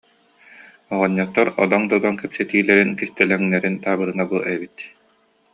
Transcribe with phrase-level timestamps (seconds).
[0.93, 4.75] Оҕонньоттор одоҥ-додоҥ кэпсэтиилэрин, кистэлэҥнэрин таабырына бу эбит